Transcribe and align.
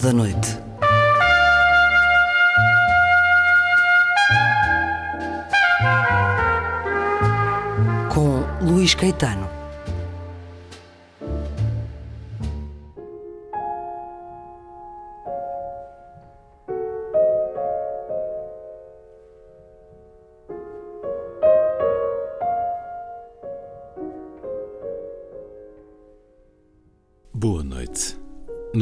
Da 0.00 0.12
Noite. 0.12 0.57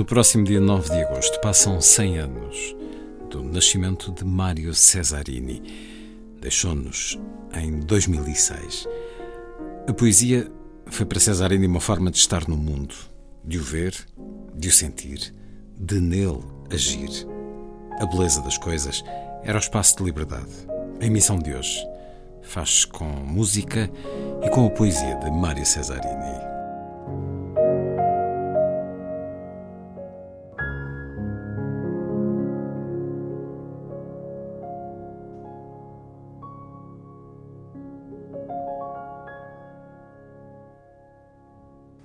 Próximo 0.07 0.45
dia 0.45 0.61
9 0.61 0.89
de 0.89 1.03
agosto 1.03 1.41
passam 1.41 1.81
100 1.81 2.19
anos 2.19 2.77
do 3.29 3.43
nascimento 3.43 4.13
de 4.13 4.25
Mário 4.25 4.73
Cesarini. 4.73 5.61
Deixou-nos 6.41 7.19
em 7.53 7.81
2006. 7.81 8.87
A 9.89 9.93
poesia 9.93 10.49
foi 10.87 11.05
para 11.05 11.19
Cesarini 11.19 11.67
uma 11.67 11.81
forma 11.81 12.09
de 12.09 12.19
estar 12.19 12.47
no 12.47 12.57
mundo, 12.57 12.95
de 13.45 13.59
o 13.59 13.63
ver, 13.63 13.97
de 14.55 14.69
o 14.69 14.73
sentir, 14.73 15.35
de 15.77 16.01
nele 16.01 16.39
agir. 16.73 17.11
A 17.99 18.07
beleza 18.07 18.41
das 18.43 18.57
coisas 18.57 19.03
era 19.43 19.59
o 19.59 19.61
espaço 19.61 19.97
de 19.97 20.05
liberdade. 20.05 20.53
A 21.01 21.05
emissão 21.05 21.37
de 21.37 21.53
hoje 21.53 21.85
faz-se 22.43 22.87
com 22.87 23.05
música 23.05 23.91
e 24.45 24.49
com 24.51 24.67
a 24.67 24.71
poesia 24.71 25.17
de 25.17 25.33
Mário 25.33 25.67
Cesarini. 25.67 26.56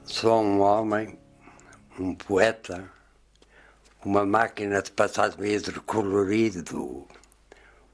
Sou 0.03 0.41
um 0.41 0.61
homem, 0.61 1.17
um 1.99 2.15
poeta, 2.15 2.91
uma 4.03 4.25
máquina 4.25 4.81
de 4.81 4.91
passar 4.91 5.29
vidro 5.29 5.81
colorido, 5.83 7.07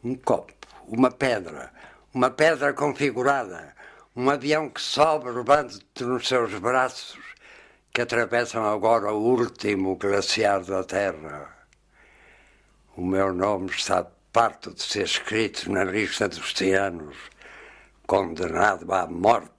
um 0.02 0.16
copo, 0.16 0.54
uma 0.88 1.12
pedra, 1.12 1.72
uma 2.14 2.32
pedra 2.32 2.74
configurada, 2.74 3.76
um 4.16 4.30
avião 4.30 4.70
que 4.70 4.82
sobe 4.82 5.30
levando-te 5.30 6.06
nos 6.06 6.26
seus 6.26 6.54
braços, 6.56 7.20
que 7.94 8.02
atravessam 8.02 8.66
agora 8.66 9.14
o 9.14 9.22
último 9.22 9.98
glaciar 9.98 10.64
da 10.64 10.86
Terra. 10.86 11.58
O 12.96 13.06
meu 13.06 13.34
nome 13.34 13.70
está 13.70 14.08
parto 14.32 14.74
de 14.74 14.82
ser 14.82 15.04
escrito 15.04 15.70
na 15.70 15.84
lista 15.84 16.30
dos 16.30 16.54
cianos, 16.54 17.18
condenado 18.08 18.92
à 18.94 19.06
morte 19.06 19.57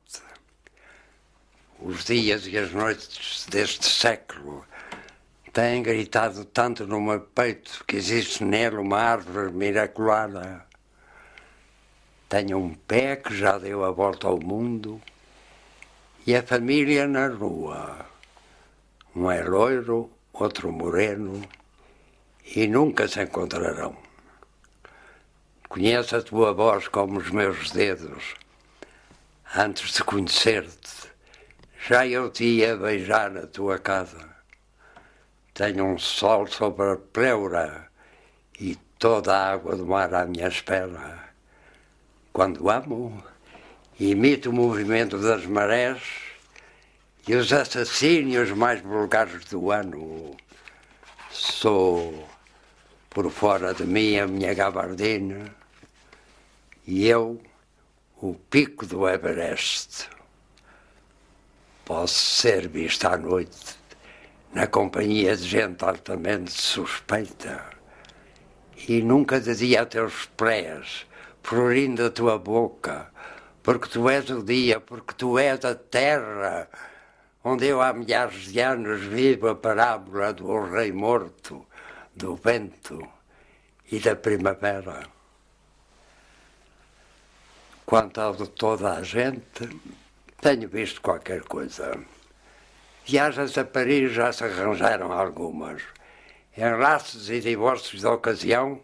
os 1.81 2.05
dias 2.05 2.47
e 2.47 2.59
as 2.59 2.73
noites 2.73 3.47
deste 3.47 3.87
século 3.87 4.65
têm 5.53 5.83
gritado 5.83 6.45
tanto 6.45 6.87
no 6.87 7.01
meu 7.01 7.21
peito 7.21 7.85
que 7.87 7.97
existe 7.97 8.43
nele 8.45 8.77
uma 8.77 8.99
árvore 8.99 9.53
miraculada. 9.53 10.67
Tenho 12.29 12.59
um 12.59 12.75
pé 12.75 13.17
que 13.17 13.35
já 13.37 13.59
deu 13.59 13.85
a 13.85 13.91
volta 13.91 14.27
ao 14.27 14.39
mundo 14.39 15.01
e 16.27 16.35
a 16.35 16.43
família 16.43 17.07
na 17.07 17.29
rua. 17.29 18.07
Um 19.15 19.31
é 19.31 19.43
loiro, 19.43 20.11
outro 20.33 20.71
moreno 20.71 21.43
e 22.55 22.67
nunca 22.67 23.09
se 23.09 23.23
encontrarão. 23.23 23.97
Conheço 25.69 26.17
a 26.17 26.23
tua 26.23 26.53
voz 26.53 26.89
como 26.89 27.19
os 27.19 27.31
meus 27.31 27.71
dedos 27.71 28.35
antes 29.57 29.93
de 29.95 30.05
conhecer-te 30.05 30.98
já 31.89 32.07
eu 32.07 32.31
te 32.31 32.45
ia 32.45 32.77
beijar 32.77 33.31
na 33.31 33.47
tua 33.47 33.79
casa. 33.79 34.19
Tenho 35.55 35.87
um 35.87 35.99
sol 35.99 36.47
sobre 36.47 36.85
a 36.85 36.97
pleura 36.97 37.89
e 38.61 38.77
toda 38.99 39.35
a 39.35 39.53
água 39.53 39.75
do 39.75 39.87
mar 39.87 40.13
à 40.13 40.27
minha 40.27 40.49
espera. 40.49 41.31
Quando 42.31 42.69
amo, 42.69 43.25
imito 43.99 44.51
o 44.51 44.53
movimento 44.53 45.17
das 45.17 45.47
marés 45.47 46.03
e 47.27 47.35
os 47.35 47.51
assassínios 47.51 48.51
mais 48.51 48.83
vulgares 48.83 49.47
do 49.47 49.71
ano. 49.71 50.37
Sou, 51.31 52.29
por 53.09 53.31
fora 53.31 53.73
de 53.73 53.85
mim, 53.85 54.19
a 54.19 54.27
minha 54.27 54.53
gabardina 54.53 55.57
e 56.87 57.09
eu, 57.09 57.41
o 58.21 58.35
pico 58.35 58.85
do 58.85 59.09
Everest 59.09 60.18
posso 61.89 62.19
ser 62.19 62.69
visto 62.69 63.07
à 63.07 63.17
noite 63.17 63.79
na 64.53 64.67
companhia 64.67 65.35
de 65.35 65.49
gente 65.49 65.83
altamente 65.83 66.53
suspeita 66.53 67.65
e 68.87 69.01
nunca 69.01 69.41
dia 69.41 69.81
a 69.81 69.87
teus 69.87 70.27
pés, 70.37 71.07
florindo 71.43 72.05
a 72.05 72.11
tua 72.11 72.39
boca, 72.39 73.11
porque 73.63 73.89
tu 73.89 74.07
és 74.07 74.29
o 74.29 74.43
dia, 74.43 74.79
porque 74.81 75.15
tu 75.15 75.39
és 75.39 75.65
a 75.65 75.75
terra, 75.75 76.69
onde 77.43 77.67
eu 77.69 77.81
há 77.81 77.95
milhares 77.95 78.53
de 78.53 78.61
anos 78.61 79.01
vivo 79.01 79.49
a 79.49 79.55
parábola 79.55 80.35
do 80.35 80.71
rei 80.71 80.93
morto, 80.93 81.67
do 82.15 82.37
vento 82.37 83.01
e 83.91 83.99
da 83.99 84.15
primavera. 84.15 85.09
Quanto 87.87 88.21
ao 88.21 88.37
de 88.37 88.47
toda 88.47 88.93
a 88.93 89.03
gente, 89.03 89.71
tenho 90.41 90.69
visto 90.69 91.01
qualquer 91.01 91.43
coisa. 91.43 91.99
Viagens 93.05 93.59
a 93.59 93.65
Paris 93.65 94.13
já 94.13 94.33
se 94.33 94.45
arranjaram 94.45 95.13
algumas. 95.13 95.83
Enlaces 96.57 97.29
e 97.29 97.41
divórcios 97.41 98.03
de 98.03 98.07
ocasião 98.07 98.81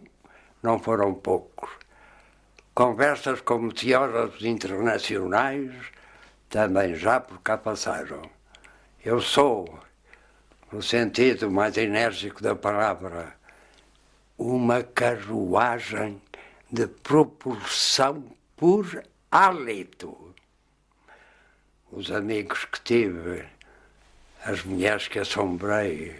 não 0.62 0.78
foram 0.78 1.15
poucos. 1.15 1.70
Conversas 2.75 3.41
com 3.41 3.59
meteoros 3.59 4.42
internacionais 4.44 5.72
também 6.48 6.94
já 6.94 7.20
por 7.20 7.41
cá 7.41 7.56
passaram. 7.56 8.22
Eu 9.04 9.21
sou, 9.21 9.78
no 10.72 10.82
sentido 10.82 11.50
mais 11.50 11.76
enérgico 11.76 12.42
da 12.42 12.56
palavra, 12.56 13.34
uma 14.36 14.82
carruagem 14.82 16.21
de 16.71 16.86
propulsão 16.89 18.24
por 18.57 19.04
hálito 19.30 20.23
os 21.97 22.11
amigos 22.11 22.65
que 22.65 22.81
tive, 22.81 23.45
as 24.45 24.65
mulheres 24.65 25.07
que 25.07 25.21
assombrei, 25.21 26.17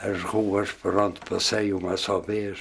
as 0.00 0.22
ruas 0.22 0.70
por 0.70 0.94
onde 0.96 1.18
passei 1.20 1.72
uma 1.72 1.96
só 1.96 2.20
vez. 2.20 2.60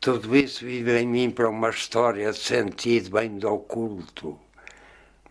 Tudo 0.00 0.34
isso 0.34 0.64
vive 0.64 0.98
em 0.98 1.06
mim 1.06 1.30
para 1.30 1.50
uma 1.50 1.68
história 1.68 2.32
de 2.32 2.38
sentido 2.38 3.10
bem 3.10 3.38
do 3.38 3.52
oculto, 3.52 4.40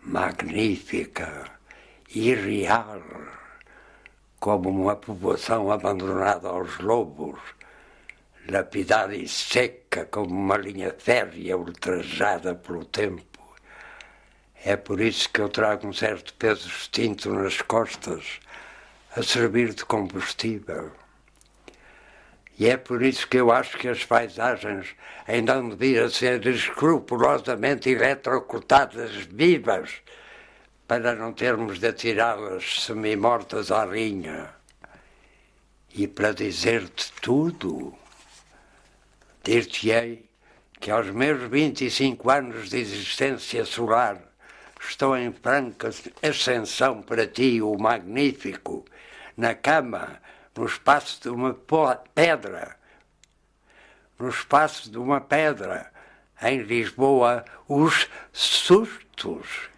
magnífica, 0.00 1.50
irreal, 2.14 3.02
como 4.38 4.70
uma 4.70 4.94
população 4.94 5.72
abandonada 5.72 6.46
aos 6.48 6.78
lobos, 6.78 7.40
lapidada 8.48 9.16
e 9.16 9.26
seca 9.26 10.06
como 10.06 10.30
uma 10.30 10.56
linha 10.56 10.94
férrea 10.96 11.56
ultrajada 11.56 12.54
pelo 12.54 12.84
tempo. 12.84 13.31
É 14.64 14.76
por 14.76 15.00
isso 15.00 15.28
que 15.28 15.40
eu 15.40 15.48
trago 15.48 15.88
um 15.88 15.92
certo 15.92 16.32
peso 16.34 16.68
extinto 16.68 17.28
nas 17.30 17.60
costas 17.60 18.38
a 19.16 19.20
servir 19.20 19.74
de 19.74 19.84
combustível. 19.84 20.92
E 22.56 22.68
é 22.68 22.76
por 22.76 23.02
isso 23.02 23.26
que 23.26 23.38
eu 23.38 23.50
acho 23.50 23.76
que 23.76 23.88
as 23.88 24.04
paisagens 24.04 24.94
ainda 25.26 25.60
deviam 25.60 26.08
ser 26.08 26.46
escrupulosamente 26.46 27.90
eletrocutadas 27.90 29.10
vivas 29.28 29.94
para 30.86 31.16
não 31.16 31.32
termos 31.32 31.80
de 31.80 31.88
atirá-las 31.88 32.84
semi-mortas 32.84 33.72
à 33.72 33.84
linha. 33.84 34.48
E 35.92 36.06
para 36.06 36.32
dizer-te 36.32 37.12
tudo, 37.20 37.92
dir-te-ei 39.42 40.24
que 40.78 40.92
aos 40.92 41.10
meus 41.10 41.50
25 41.50 42.30
anos 42.30 42.70
de 42.70 42.78
existência 42.78 43.64
solar 43.64 44.31
estou 44.82 45.16
em 45.16 45.32
franca 45.32 45.90
ascensão 46.22 47.02
para 47.02 47.26
ti, 47.26 47.62
o 47.62 47.76
magnífico, 47.78 48.84
na 49.36 49.54
cama, 49.54 50.20
no 50.56 50.66
espaço 50.66 51.22
de 51.22 51.28
uma 51.28 51.54
pedra, 52.14 52.76
no 54.18 54.28
espaço 54.28 54.90
de 54.90 54.98
uma 54.98 55.20
pedra, 55.20 55.90
em 56.42 56.62
Lisboa, 56.62 57.44
os 57.68 58.08
sustos. 58.32 59.70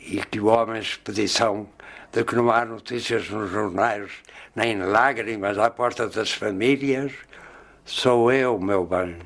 E 0.00 0.22
que 0.24 0.40
o 0.40 0.46
homem 0.46 0.80
expedição 0.80 1.68
de 2.12 2.24
que 2.24 2.34
não 2.34 2.50
há 2.50 2.64
notícias 2.64 3.28
nos 3.30 3.50
jornais, 3.50 4.10
nem 4.54 4.78
lágrimas 4.78 5.56
à 5.56 5.70
porta 5.70 6.08
das 6.08 6.32
famílias, 6.32 7.12
sou 7.84 8.30
eu, 8.30 8.58
meu 8.58 8.84
bem, 8.84 9.18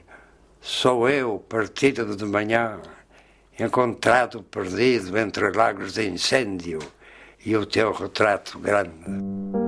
sou 0.61 1.09
eu, 1.09 1.39
partido 1.49 2.15
de 2.15 2.25
manhã, 2.25 2.81
encontrado 3.59 4.43
perdido 4.43 5.19
entre 5.19 5.51
lagos 5.53 5.95
de 5.95 6.09
incêndio 6.09 6.79
e 7.45 7.57
o 7.57 7.67
teu 7.67 7.93
retrato 7.93 8.59
grande. 8.59 9.68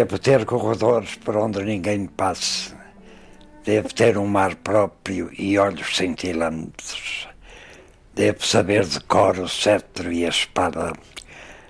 Devo 0.00 0.18
ter 0.18 0.46
corredores 0.46 1.16
por 1.16 1.36
onde 1.36 1.62
ninguém 1.62 2.06
passe. 2.06 2.72
Devo 3.62 3.92
ter 3.92 4.16
um 4.16 4.26
mar 4.26 4.54
próprio 4.54 5.30
e 5.38 5.58
olhos 5.58 5.94
cintilantes. 5.94 7.28
Devo 8.14 8.42
saber 8.42 8.86
de 8.86 8.98
cor 9.00 9.38
o 9.38 9.46
cetro 9.46 10.10
e 10.10 10.24
a 10.24 10.30
espada. 10.30 10.94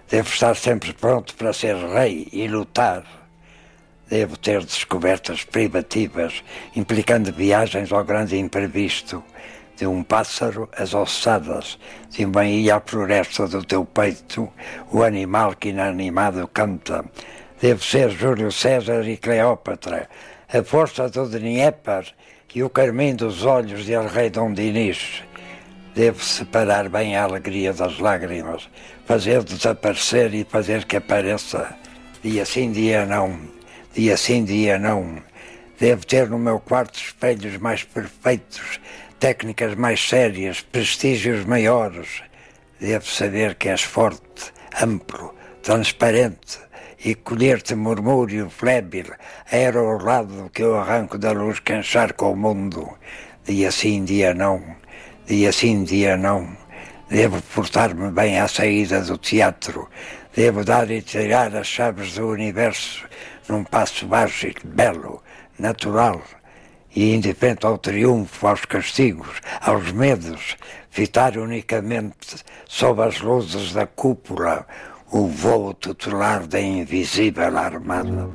Devo 0.08 0.28
estar 0.28 0.54
sempre 0.54 0.92
pronto 0.92 1.34
para 1.34 1.52
ser 1.52 1.74
rei 1.74 2.28
e 2.32 2.46
lutar. 2.46 3.02
Devo 4.08 4.36
ter 4.36 4.64
descobertas 4.64 5.42
privativas, 5.42 6.44
implicando 6.76 7.32
viagens 7.32 7.90
ao 7.90 8.04
grande 8.04 8.38
imprevisto 8.38 9.24
de 9.76 9.88
um 9.88 10.04
pássaro 10.04 10.68
as 10.76 10.94
ossadas, 10.94 11.80
de 12.10 12.26
uma 12.26 12.44
ilha 12.44 12.76
à 12.76 12.80
floresta 12.80 13.48
do 13.48 13.64
teu 13.64 13.84
peito, 13.84 14.48
o 14.92 15.02
animal 15.02 15.56
que 15.56 15.70
inanimado 15.70 16.46
canta. 16.46 17.04
Deve 17.60 17.84
ser 17.84 18.08
Júlio 18.08 18.50
César 18.50 19.06
e 19.06 19.18
Cleópatra, 19.18 20.08
a 20.50 20.62
força 20.62 21.10
do 21.10 21.28
Dnieper 21.28 22.06
e 22.54 22.62
o 22.62 22.70
carmim 22.70 23.14
dos 23.14 23.44
olhos 23.44 23.84
de 23.84 23.94
Rei 23.98 24.30
Dom 24.30 24.54
Dinis. 24.54 25.22
Devo 25.94 26.24
separar 26.24 26.88
bem 26.88 27.16
a 27.16 27.24
alegria 27.24 27.74
das 27.74 27.98
lágrimas, 27.98 28.66
fazer 29.04 29.42
desaparecer 29.42 30.32
e 30.32 30.42
fazer 30.42 30.86
que 30.86 30.96
apareça. 30.96 31.76
Dia 32.24 32.46
sim, 32.46 32.72
dia 32.72 33.04
não. 33.04 33.38
Dia 33.94 34.16
sim, 34.16 34.42
dia 34.42 34.78
não. 34.78 35.22
Devo 35.78 36.06
ter 36.06 36.30
no 36.30 36.38
meu 36.38 36.60
quarto 36.60 36.98
espelhos 36.98 37.58
mais 37.58 37.84
perfeitos, 37.84 38.80
técnicas 39.18 39.74
mais 39.74 40.00
sérias, 40.00 40.62
prestígios 40.62 41.44
maiores. 41.44 42.22
Devo 42.80 43.04
saber 43.04 43.56
que 43.56 43.68
és 43.68 43.82
forte, 43.82 44.50
amplo, 44.80 45.34
transparente 45.62 46.69
e 47.04 47.14
colher-te 47.14 47.74
murmúrio 47.74 48.50
flébil 48.50 49.12
era 49.50 49.78
ao 49.78 49.98
lado 49.98 50.50
que 50.52 50.62
eu 50.62 50.78
arranco 50.78 51.16
da 51.16 51.32
luz 51.32 51.60
que 51.60 51.74
encharca 51.74 52.26
o 52.26 52.36
mundo. 52.36 52.88
Dia 53.44 53.70
sim, 53.70 54.04
dia 54.04 54.34
não, 54.34 54.62
dia 55.26 55.52
sim, 55.52 55.84
dia 55.84 56.16
não. 56.16 56.56
Devo 57.08 57.40
portar-me 57.54 58.10
bem 58.10 58.38
à 58.38 58.46
saída 58.46 59.00
do 59.00 59.16
teatro. 59.16 59.88
Devo 60.34 60.64
dar 60.64 60.90
e 60.90 61.02
tirar 61.02 61.56
as 61.56 61.66
chaves 61.66 62.14
do 62.14 62.28
universo 62.28 63.08
num 63.48 63.64
passo 63.64 64.06
e 64.06 64.54
belo, 64.64 65.22
natural 65.58 66.22
e 66.94 67.14
indiferente 67.14 67.66
ao 67.66 67.78
triunfo, 67.78 68.46
aos 68.46 68.64
castigos, 68.64 69.40
aos 69.60 69.92
medos, 69.92 70.56
fitar 70.90 71.36
unicamente 71.36 72.44
sob 72.66 73.02
as 73.02 73.20
luzes 73.20 73.72
da 73.72 73.86
cúpula 73.86 74.66
o 75.12 75.26
voo 75.26 75.74
tutelar 75.74 76.46
da 76.46 76.60
invisível 76.60 77.58
armada. 77.58 78.28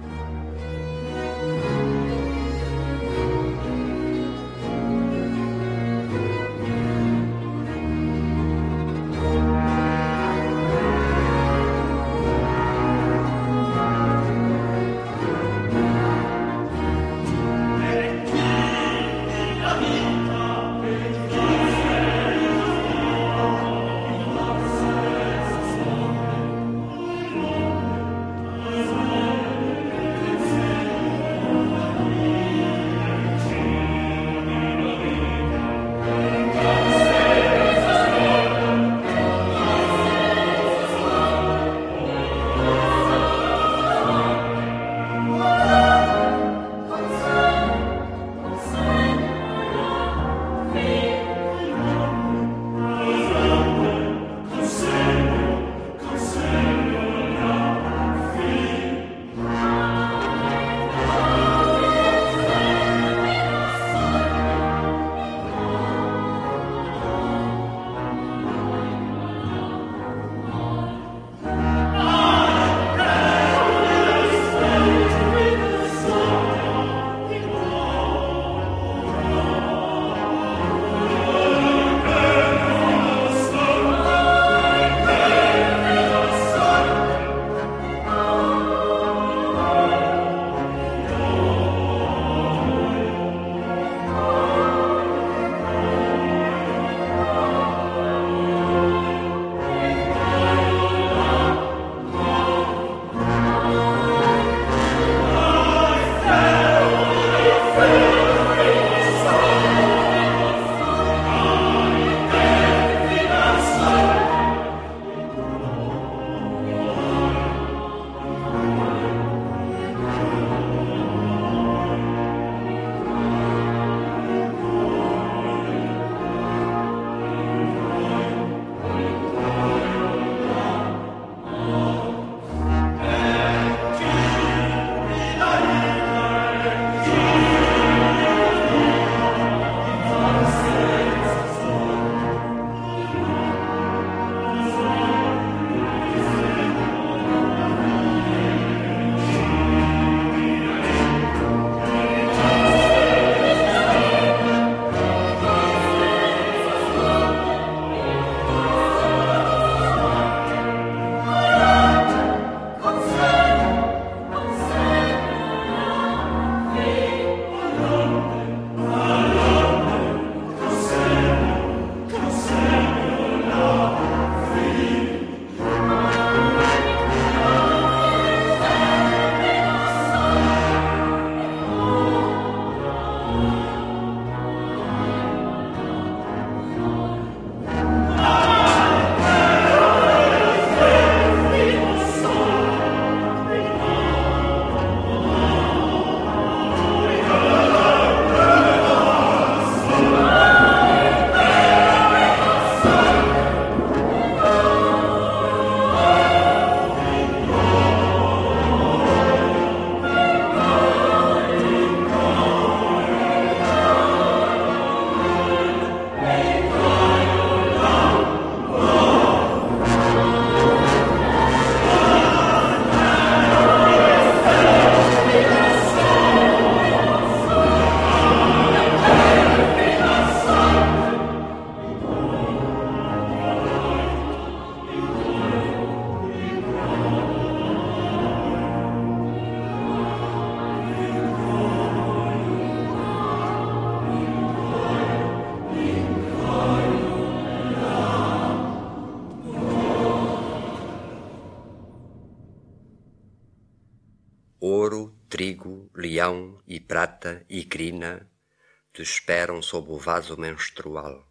Sob 259.61 259.91
o 259.91 259.97
vaso 259.97 260.37
menstrual. 260.37 261.25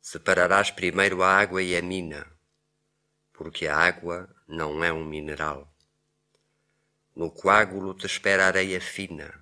Separarás 0.00 0.70
primeiro 0.70 1.22
a 1.22 1.28
água 1.28 1.62
e 1.62 1.76
a 1.76 1.82
mina, 1.82 2.26
porque 3.32 3.66
a 3.66 3.76
água 3.76 4.28
não 4.46 4.84
é 4.84 4.92
um 4.92 5.04
mineral. 5.04 5.72
No 7.16 7.30
coágulo 7.30 7.94
te 7.94 8.06
espera 8.06 8.46
areia 8.46 8.80
fina, 8.80 9.32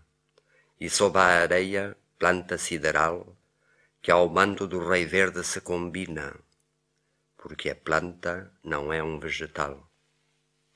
e 0.78 0.88
sob 0.88 1.18
a 1.18 1.42
areia 1.42 1.96
planta 2.18 2.58
sideral, 2.58 3.36
que 4.00 4.10
ao 4.10 4.28
manto 4.28 4.66
do 4.66 4.86
rei 4.86 5.04
verde 5.04 5.44
se 5.44 5.60
combina, 5.60 6.34
porque 7.36 7.70
a 7.70 7.74
planta 7.76 8.52
não 8.62 8.92
é 8.92 9.02
um 9.02 9.18
vegetal. 9.18 9.88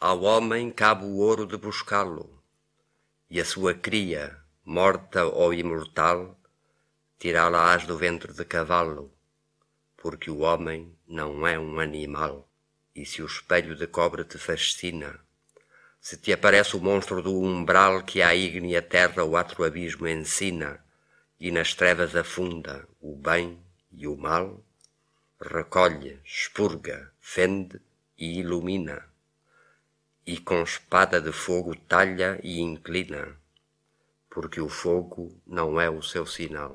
Ao 0.00 0.22
homem 0.22 0.70
cabe 0.70 1.04
o 1.04 1.16
ouro 1.16 1.46
de 1.46 1.56
buscá-lo, 1.56 2.42
e 3.30 3.40
a 3.40 3.44
sua 3.44 3.74
cria, 3.74 4.40
morta 4.64 5.24
ou 5.24 5.54
imortal, 5.54 6.35
tirá-la-ás 7.18 7.86
do 7.86 7.96
ventre 7.96 8.32
de 8.32 8.44
cavalo, 8.44 9.12
porque 9.96 10.30
o 10.30 10.40
homem 10.40 10.94
não 11.06 11.46
é 11.46 11.58
um 11.58 11.80
animal. 11.80 12.48
E 12.94 13.04
se 13.04 13.22
o 13.22 13.26
espelho 13.26 13.74
de 13.76 13.86
cobre 13.86 14.24
te 14.24 14.38
fascina, 14.38 15.20
se 16.00 16.16
te 16.16 16.32
aparece 16.32 16.76
o 16.76 16.80
monstro 16.80 17.22
do 17.22 17.38
umbral 17.38 18.02
que 18.02 18.22
à 18.22 18.34
ígnea 18.34 18.80
terra 18.80 19.24
o 19.24 19.36
atro 19.36 19.64
abismo 19.64 20.06
ensina, 20.06 20.82
e 21.38 21.50
nas 21.50 21.74
trevas 21.74 22.16
afunda 22.16 22.88
o 23.00 23.14
bem 23.14 23.58
e 23.92 24.06
o 24.06 24.16
mal, 24.16 24.62
recolhe, 25.40 26.20
expurga, 26.24 27.12
fende 27.20 27.80
e 28.16 28.38
ilumina 28.38 29.04
e 30.26 30.38
com 30.38 30.62
espada 30.62 31.20
de 31.20 31.30
fogo 31.30 31.76
talha 31.88 32.40
e 32.42 32.60
inclina, 32.60 33.36
porque 34.28 34.60
o 34.60 34.68
fogo 34.68 35.40
não 35.46 35.80
é 35.80 35.88
o 35.88 36.02
seu 36.02 36.26
sinal. 36.26 36.72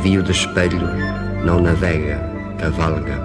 Navio 0.00 0.22
de 0.22 0.32
espelho 0.32 0.88
não 1.44 1.60
navega, 1.60 2.18
cavalga. 2.58 3.20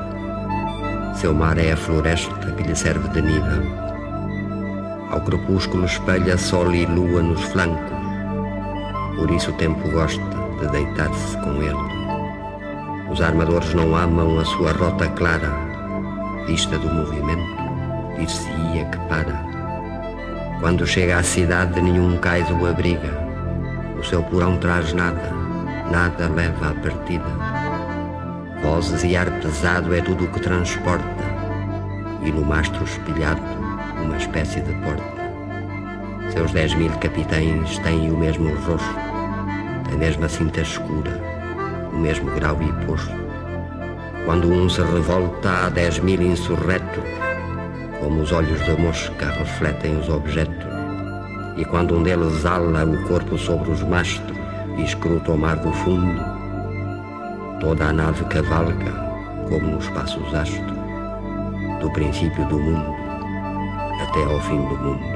Seu 1.16 1.34
mar 1.34 1.58
é 1.58 1.72
a 1.72 1.78
floresta 1.78 2.52
que 2.52 2.64
lhe 2.64 2.76
serve 2.76 3.08
de 3.14 3.22
nido. 3.22 3.64
Ao 5.10 5.22
crepúsculo 5.22 5.86
espelha 5.86 6.38
sol 6.38 6.76
e 6.76 6.86
lua 6.86 7.24
nos 7.24 7.42
flancos, 7.44 7.98
por 9.16 9.32
isso 9.32 9.52
o 9.52 9.54
tempo 9.54 9.90
gosta 9.90 10.22
de 10.60 10.68
deitar-se 10.68 11.38
com 11.38 11.64
ele. 11.64 13.10
Os 13.10 13.22
armadores 13.22 13.74
não 13.74 13.96
amam 13.96 14.38
a 14.38 14.44
sua 14.44 14.74
rota 14.74 15.08
clara, 15.12 15.54
vista 16.46 16.78
do 16.78 16.94
movimento, 16.94 17.56
dir-se-ia 18.20 18.84
que 18.84 18.98
para. 19.08 19.46
Quando 20.60 20.86
chega 20.86 21.20
à 21.20 21.24
cidade, 21.24 21.80
nenhum 21.80 22.18
cais 22.18 22.52
o 22.52 22.66
abriga, 22.66 23.18
o 23.98 24.04
seu 24.04 24.22
porão 24.24 24.58
traz 24.58 24.92
nada, 24.92 25.45
nada 25.92 26.28
leva 26.30 26.70
à 26.70 26.74
partida. 26.74 27.26
Vozes 28.62 29.04
e 29.04 29.16
ar 29.16 29.30
pesado 29.40 29.94
é 29.94 30.02
tudo 30.02 30.26
o 30.26 30.28
que 30.32 30.40
transporta, 30.40 31.06
e 32.24 32.32
no 32.32 32.44
mastro 32.44 32.84
espelhado, 32.84 33.42
uma 34.04 34.18
espécie 34.18 34.62
de 34.62 34.74
porta. 34.82 35.04
Seus 36.32 36.52
dez 36.52 36.74
mil 36.74 36.92
capitães 36.98 37.78
têm 37.80 38.12
o 38.12 38.18
mesmo 38.18 38.50
rosto, 38.62 38.96
a 39.94 39.98
mesma 39.98 40.28
cinta 40.28 40.62
escura, 40.62 41.12
o 41.94 41.98
mesmo 41.98 42.32
grau 42.32 42.58
e 42.62 42.86
posto. 42.86 43.14
Quando 44.26 44.52
um 44.52 44.68
se 44.68 44.82
revolta, 44.82 45.50
há 45.50 45.70
dez 45.70 46.00
mil 46.00 46.22
insurretos, 46.22 47.04
como 48.00 48.22
os 48.22 48.32
olhos 48.32 48.60
da 48.66 48.76
mosca 48.76 49.30
refletem 49.38 50.00
os 50.00 50.10
objetos. 50.10 50.66
E 51.58 51.64
quando 51.64 51.96
um 51.96 52.04
deles 52.04 52.46
ala 52.46 52.84
o 52.84 53.08
corpo 53.08 53.38
sobre 53.38 53.72
os 53.72 53.82
mastros 53.84 54.45
e 54.78 54.84
escruta 54.84 55.32
o 55.32 55.38
mar 55.38 55.58
do 55.58 55.72
fundo, 55.72 56.22
toda 57.60 57.86
a 57.86 57.94
nave 57.94 58.24
cavalga 58.26 58.94
como 59.50 59.68
nos 59.68 59.88
passos 59.90 60.34
astros, 60.34 60.74
do 61.82 61.92
princípio 61.92 62.46
do 62.48 62.60
mundo 62.60 62.96
até 64.02 64.24
ao 64.24 64.40
fim 64.42 64.58
do 64.58 64.78
mundo. 64.78 65.15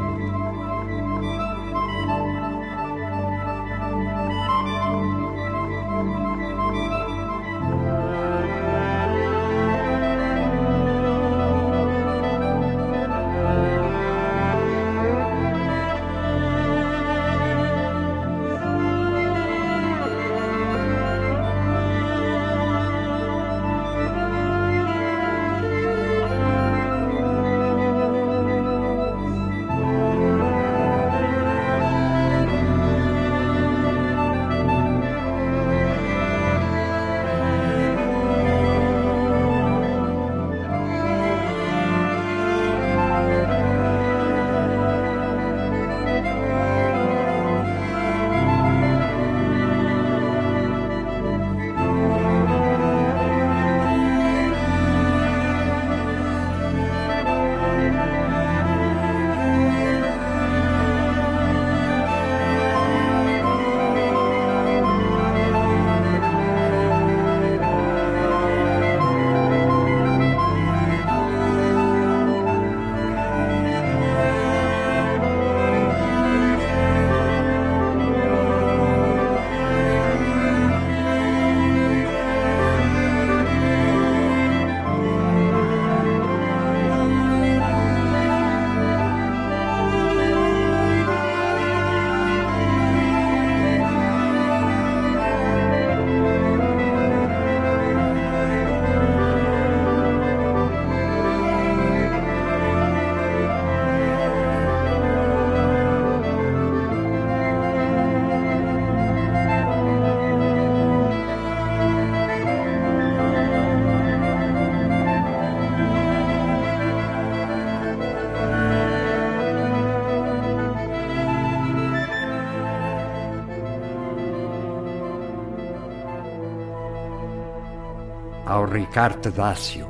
Ricardo 128.71 129.31
Dácio. 129.31 129.89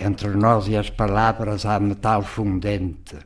Entre 0.00 0.30
nós 0.30 0.66
e 0.66 0.76
as 0.76 0.90
palavras 0.90 1.64
há 1.64 1.78
metal 1.78 2.22
fundente. 2.22 3.16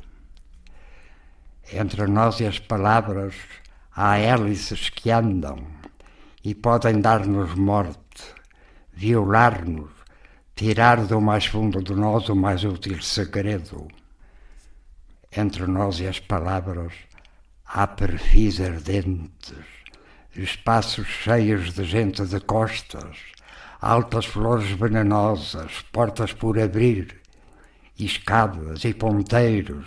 Entre 1.73 2.07
nós 2.07 2.39
e 2.41 2.47
as 2.47 2.59
palavras 2.59 3.35
há 3.97 4.19
hélices 4.19 4.91
que 4.91 5.11
andam 5.11 5.57
e 6.45 6.55
podem 6.55 7.01
dar-nos 7.01 7.55
morte, 7.55 8.25
violar-nos, 8.93 9.91
tirar 10.55 11.07
do 11.07 11.19
mais 11.19 11.47
fundo 11.47 11.83
de 11.83 11.95
nós 11.95 12.29
o 12.29 12.37
mais 12.37 12.63
útil 12.63 13.01
segredo. 13.01 13.89
Entre 15.35 15.67
nós 15.67 15.99
e 16.01 16.07
as 16.07 16.21
palavras 16.21 16.93
há 17.65 17.87
perfis 17.87 18.61
ardentes 18.61 19.80
espaços 20.35 21.07
cheios 21.07 21.73
de 21.73 21.85
gente 21.85 22.25
de 22.25 22.41
costas, 22.41 23.17
altas 23.81 24.27
flores 24.27 24.71
venenosas, 24.71 25.83
portas 25.93 26.33
por 26.33 26.59
abrir, 26.59 27.21
escadas 27.99 28.85
e 28.85 28.95
ponteiros, 28.95 29.87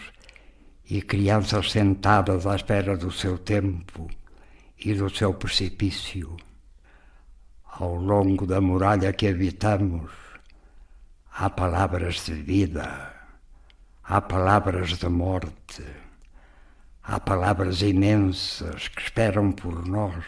e 0.90 1.02
crianças 1.02 1.72
sentadas 1.72 2.46
à 2.46 2.56
espera 2.56 2.98
do 2.98 3.12
seu 3.12 3.38
tempo 3.38 4.10
e 4.78 4.94
do 4.94 5.10
seu 5.10 5.34
precipício. 5.34 6.36
Ao 7.66 7.96
longo 7.96 8.46
da 8.46 8.60
muralha 8.60 9.14
que 9.14 9.28
habitamos, 9.28 10.12
há 11.32 11.50
palavras 11.50 12.26
de 12.26 12.34
vida, 12.34 13.14
há 14.04 14.22
palavras 14.22 14.98
de 14.98 15.08
morte 15.08 16.03
Há 17.06 17.20
palavras 17.20 17.82
imensas 17.82 18.88
que 18.88 19.02
esperam 19.02 19.52
por 19.52 19.86
nós 19.86 20.24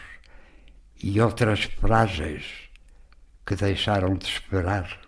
e 1.02 1.18
outras 1.22 1.64
frágeis 1.64 2.68
que 3.46 3.56
deixaram 3.56 4.14
de 4.14 4.26
esperar. 4.26 5.00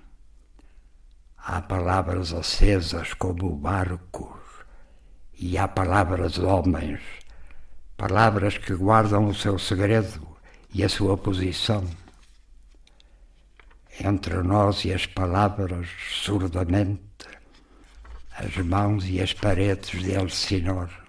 Há 1.37 1.61
palavras 1.61 2.33
acesas 2.33 3.13
como 3.13 3.55
barcos 3.55 4.41
e 5.39 5.59
há 5.59 5.69
palavras 5.69 6.39
homens, 6.39 7.03
palavras 7.99 8.57
que 8.57 8.75
guardam 8.75 9.27
o 9.27 9.35
seu 9.35 9.59
segredo 9.59 10.27
e 10.73 10.83
a 10.83 10.89
sua 10.89 11.19
posição. 11.19 11.87
Entre 14.01 14.43
nós 14.43 14.87
e 14.87 14.93
as 14.95 15.05
palavras, 15.05 15.87
surdamente, 16.23 17.29
as 18.35 18.57
mãos 18.57 19.07
e 19.07 19.21
as 19.21 19.35
paredes 19.35 20.03
de 20.03 20.13
Elsinor 20.13 21.08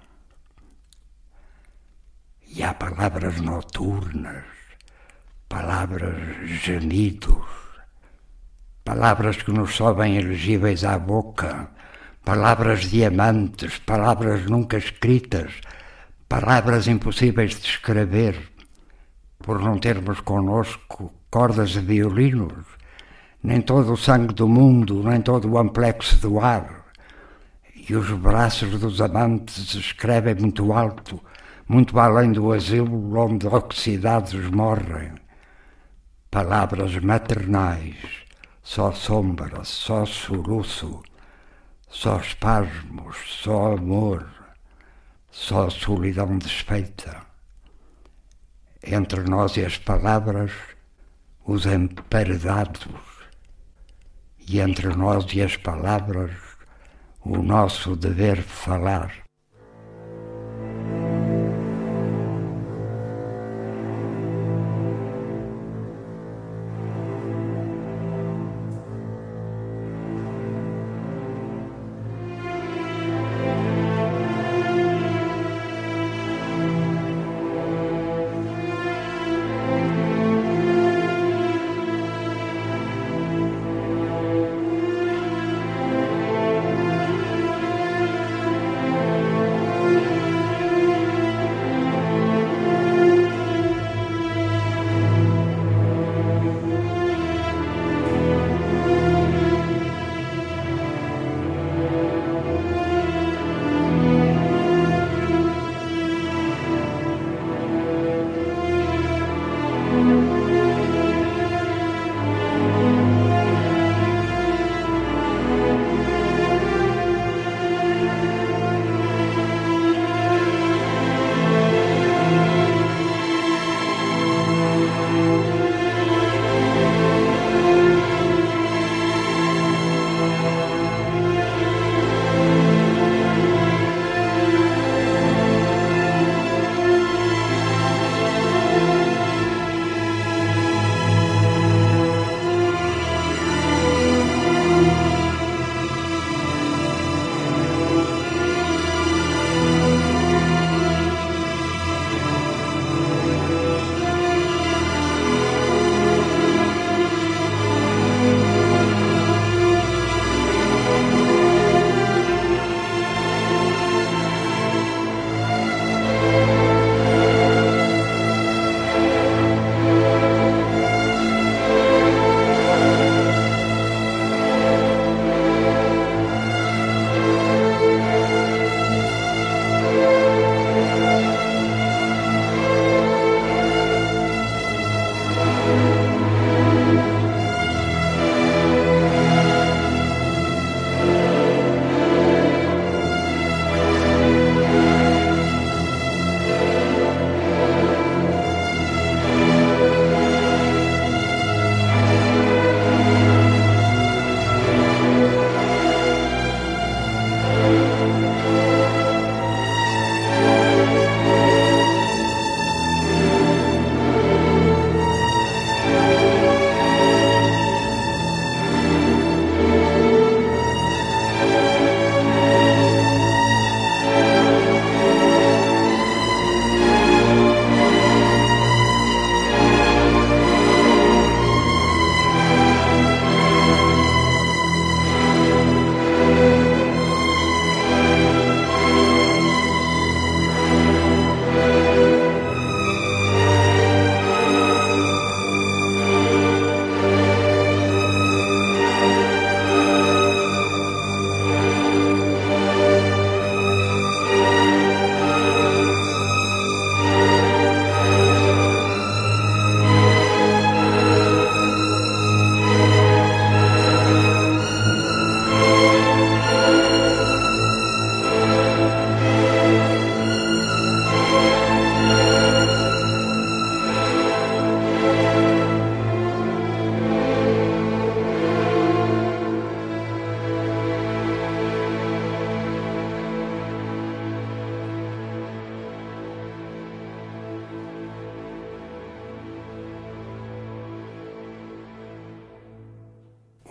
e 2.52 2.64
há 2.64 2.74
palavras 2.74 3.40
noturnas, 3.40 4.44
palavras 5.48 6.50
gemidos, 6.64 7.46
palavras 8.84 9.38
que 9.38 9.52
nos 9.52 9.76
sobem 9.76 10.18
elegíveis 10.18 10.84
à 10.84 10.98
boca, 10.98 11.70
palavras 12.26 12.90
diamantes, 12.90 13.78
palavras 13.78 14.46
nunca 14.46 14.78
escritas, 14.78 15.54
palavras 16.28 16.88
impossíveis 16.88 17.60
de 17.60 17.68
escrever, 17.68 18.36
por 19.38 19.62
não 19.62 19.78
termos 19.78 20.20
conosco 20.20 21.14
cordas 21.30 21.70
de 21.70 21.82
violinos, 21.82 22.66
nem 23.44 23.62
todo 23.62 23.94
o 23.94 23.98
sangue 23.98 24.34
do 24.34 24.48
mundo, 24.48 25.04
nem 25.04 25.22
todo 25.22 25.48
o 25.48 25.58
amplexo 25.58 26.20
do 26.20 26.40
ar. 26.40 26.86
E 27.88 27.96
os 27.96 28.10
braços 28.12 28.80
dos 28.80 29.00
amantes 29.02 29.76
escrevem 29.76 30.36
muito 30.36 30.74
alto, 30.74 31.22
muito 31.70 32.00
além 32.00 32.32
do 32.32 32.52
asilo 32.52 33.16
onde 33.16 33.48
oxidados 33.48 34.50
morrem. 34.50 35.14
Palavras 36.32 36.98
maternais, 36.98 37.96
só 38.64 38.92
sombra, 38.92 39.64
só 39.64 40.04
soluço, 40.04 41.04
só 41.88 42.18
espasmos, 42.18 43.18
só 43.44 43.74
amor, 43.74 44.28
só 45.30 45.70
solidão 45.70 46.40
desfeita. 46.40 47.22
Entre 48.84 49.22
nós 49.30 49.56
e 49.56 49.64
as 49.64 49.78
palavras, 49.78 50.52
os 51.46 51.68
emparedados, 51.68 52.88
e 54.40 54.60
entre 54.60 54.88
nós 54.96 55.32
e 55.34 55.44
as 55.44 55.56
palavras, 55.56 56.32
o 57.24 57.38
nosso 57.44 57.96
dever 57.96 58.42
falar. 58.42 59.29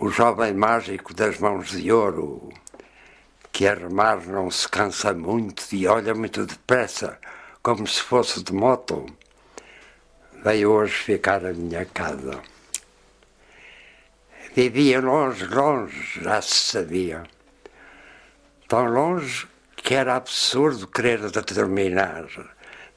O 0.09 0.11
jovem 0.11 0.55
mágico 0.55 1.13
das 1.13 1.37
mãos 1.37 1.69
de 1.69 1.91
ouro, 1.91 2.49
que 3.51 3.67
a 3.67 3.75
remar 3.75 4.25
não 4.25 4.49
se 4.49 4.67
cansa 4.67 5.13
muito 5.13 5.63
e 5.71 5.85
olha 5.85 6.15
muito 6.15 6.47
depressa, 6.47 7.19
como 7.61 7.85
se 7.85 8.01
fosse 8.01 8.43
de 8.43 8.51
moto, 8.51 9.05
veio 10.43 10.71
hoje 10.71 10.95
ficar 10.95 11.45
a 11.45 11.53
minha 11.53 11.85
casa. 11.85 12.41
Vivia 14.55 14.99
longe, 14.99 15.45
longe, 15.45 16.23
já 16.23 16.41
se 16.41 16.55
sabia. 16.55 17.21
Tão 18.67 18.85
longe 18.85 19.47
que 19.75 19.93
era 19.93 20.15
absurdo 20.15 20.87
querer 20.87 21.29
determinar. 21.29 22.25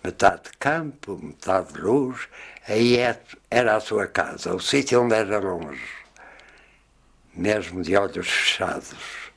Metade 0.03 0.48
campo, 0.59 1.20
metade 1.22 1.79
luz, 1.79 2.27
aí 2.66 2.96
é, 2.96 3.20
era 3.51 3.77
a 3.77 3.81
sua 3.81 4.07
casa, 4.07 4.55
o 4.55 4.61
sítio 4.61 5.03
onde 5.03 5.14
era 5.14 5.38
longe 5.38 6.01
mesmo 7.34 7.82
de 7.82 7.96
olhos 7.96 8.28
fechados, 8.28 9.32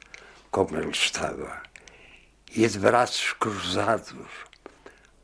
como 0.51 0.77
ele 0.77 0.91
estava, 0.91 1.61
e 2.53 2.67
de 2.67 2.79
braços 2.79 3.33
cruzados, 3.33 4.27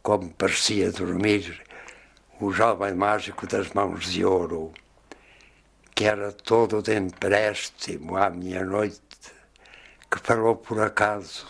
como 0.01 0.29
parecia 0.33 0.91
dormir 0.91 1.61
o 2.39 2.51
jovem 2.51 2.95
mágico 2.95 3.45
das 3.45 3.71
mãos 3.73 4.11
de 4.11 4.25
ouro, 4.25 4.73
que 5.93 6.05
era 6.05 6.31
todo 6.31 6.81
de 6.81 6.95
empréstimo 6.95 8.17
à 8.17 8.29
meia-noite, 8.29 8.99
que 10.09 10.19
falou 10.19 10.55
por 10.55 10.81
acaso, 10.81 11.45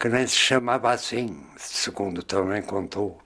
que 0.00 0.08
nem 0.08 0.26
se 0.26 0.36
chamava 0.36 0.90
assim, 0.90 1.46
segundo 1.56 2.22
também 2.22 2.62
contou. 2.62 3.20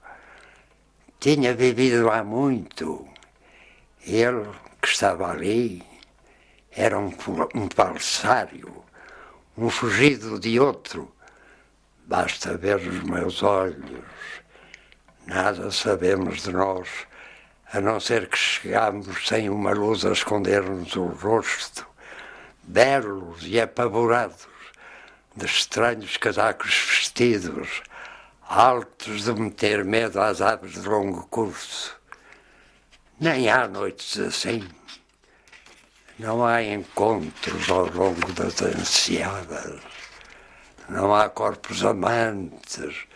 Tinha 1.19 1.55
vivido 1.55 2.11
há 2.11 2.23
muito. 2.23 3.07
Ele, 4.07 4.49
que 4.81 4.89
estava 4.89 5.31
ali, 5.31 5.85
era 6.71 6.99
um, 6.99 7.13
um 7.55 7.69
falsário, 7.75 8.85
um 9.57 9.71
fugido 9.71 10.39
de 10.39 10.59
outro. 10.59 11.13
Basta 12.07 12.57
ver 12.57 12.77
os 12.77 13.03
meus 13.03 13.43
olhos 13.43 14.03
Nada 15.31 15.71
sabemos 15.71 16.43
de 16.43 16.51
nós, 16.51 16.89
a 17.73 17.81
não 17.81 18.01
ser 18.01 18.27
que 18.27 18.37
chegámos 18.37 19.29
sem 19.29 19.49
uma 19.49 19.71
luz 19.71 20.05
a 20.05 20.11
esconder-nos 20.11 20.97
o 20.97 21.05
rosto, 21.05 21.87
belos 22.65 23.47
e 23.47 23.61
apavorados, 23.61 24.49
de 25.37 25.47
estranhos 25.47 26.17
casacos 26.17 26.75
vestidos, 26.75 27.81
altos 28.49 29.23
de 29.23 29.33
meter 29.35 29.85
medo 29.85 30.21
às 30.21 30.41
aves 30.41 30.73
de 30.73 30.89
longo 30.89 31.25
curso. 31.29 31.97
Nem 33.21 33.49
há 33.49 33.69
noites 33.69 34.19
assim. 34.19 34.67
Não 36.21 36.45
há 36.45 36.63
encontros 36.63 37.69
ao 37.71 37.87
longo 37.91 38.33
das 38.33 38.61
ansiadas. 38.63 39.81
Não 40.89 41.15
há 41.15 41.29
corpos 41.29 41.85
amantes 41.85 43.07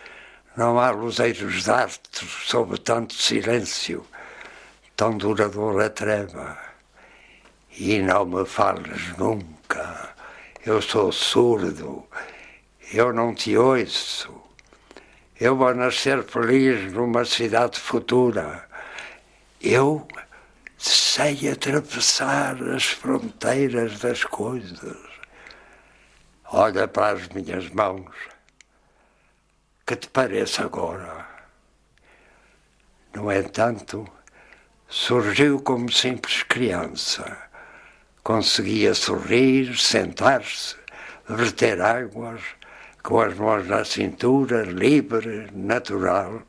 não 0.57 0.79
há 0.79 0.90
luzeiros 0.90 1.64
de 1.64 1.71
arte 1.71 2.25
sob 2.25 2.79
tanto 2.79 3.12
silêncio, 3.14 4.07
tão 4.95 5.19
duradoura 5.19 5.90
treva. 5.90 6.57
E 7.77 7.99
não 7.99 8.25
me 8.25 8.47
fales 8.47 9.17
nunca, 9.19 10.14
eu 10.64 10.81
sou 10.81 11.11
surdo, 11.11 12.07
eu 12.93 13.12
não 13.12 13.35
te 13.35 13.57
ouço. 13.57 14.33
Eu 15.40 15.57
vou 15.57 15.75
nascer 15.75 16.23
feliz 16.23 16.93
numa 16.93 17.25
cidade 17.25 17.81
futura. 17.81 18.64
Eu 19.61 20.07
sei 20.77 21.49
atravessar 21.49 22.63
as 22.71 22.85
fronteiras 22.85 23.99
das 24.01 24.25
coisas. 24.25 24.97
Olha 26.47 26.87
para 26.87 27.17
as 27.17 27.29
minhas 27.29 27.69
mãos 27.71 28.15
que 29.87 29.97
te 29.97 30.09
pareça 30.09 30.65
agora. 30.65 31.27
No 33.15 33.31
entanto, 33.31 34.07
surgiu 34.89 35.61
como 35.61 35.91
simples 35.93 36.43
criança. 36.43 37.39
Conseguia 38.23 38.95
sorrir, 38.95 39.77
sentar-se, 39.79 40.77
verter 41.29 41.81
águas, 41.81 42.41
com 43.03 43.21
as 43.21 43.35
mãos 43.35 43.69
na 43.69 43.85
cintura, 43.85 44.63
livre, 44.63 45.51
natural. 45.53 46.43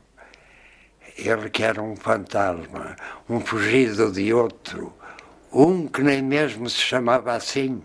Ele 1.16 1.48
que 1.48 1.62
era 1.62 1.82
um 1.82 1.96
fantasma, 1.96 2.94
um 3.28 3.40
fugido 3.40 4.12
de 4.12 4.34
outro, 4.34 4.92
um 5.50 5.86
que 5.86 6.02
nem 6.02 6.20
mesmo 6.22 6.68
se 6.68 6.78
chamava 6.78 7.32
assim. 7.32 7.82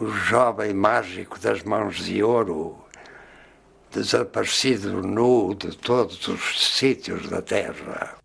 O 0.00 0.06
jovem 0.06 0.72
mágico 0.72 1.38
das 1.38 1.62
mãos 1.62 1.96
de 1.96 2.22
ouro, 2.22 2.82
desaparecido 3.92 5.02
nu 5.02 5.54
de 5.54 5.76
todos 5.76 6.26
os 6.26 6.74
sítios 6.74 7.28
da 7.28 7.42
Terra. 7.42 8.19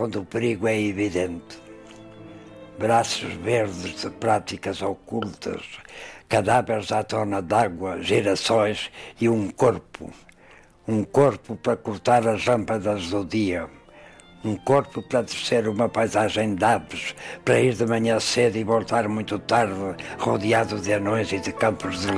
Onde 0.00 0.18
o 0.18 0.24
perigo 0.24 0.66
é 0.66 0.80
evidente. 0.80 1.60
Braços 2.78 3.34
verdes 3.34 4.00
de 4.00 4.10
práticas 4.10 4.80
ocultas, 4.80 5.62
cadáveres 6.26 6.90
à 6.90 7.04
tona 7.04 7.42
d'água, 7.42 8.00
girassóis 8.00 8.90
e 9.20 9.28
um 9.28 9.50
corpo. 9.50 10.10
Um 10.88 11.04
corpo 11.04 11.54
para 11.56 11.76
cortar 11.76 12.26
as 12.26 12.46
lâmpadas 12.46 13.10
do 13.10 13.24
dia. 13.26 13.68
Um 14.42 14.56
corpo 14.56 15.02
para 15.02 15.20
descer 15.20 15.68
uma 15.68 15.86
paisagem 15.86 16.54
de 16.54 16.64
aves, 16.64 17.14
para 17.44 17.60
ir 17.60 17.74
de 17.74 17.84
manhã 17.84 18.18
cedo 18.18 18.56
e 18.56 18.64
voltar 18.64 19.06
muito 19.06 19.38
tarde, 19.38 20.02
rodeado 20.18 20.80
de 20.80 20.94
anões 20.94 21.30
e 21.30 21.38
de 21.38 21.52
campos 21.52 22.00
de. 22.00 22.10